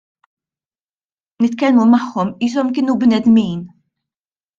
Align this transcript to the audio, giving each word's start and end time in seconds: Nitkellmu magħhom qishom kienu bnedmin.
Nitkellmu 1.43 1.85
magħhom 1.91 2.31
qishom 2.39 2.73
kienu 2.79 2.97
bnedmin. 3.05 3.61